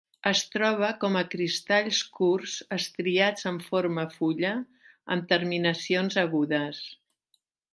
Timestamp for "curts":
2.19-2.55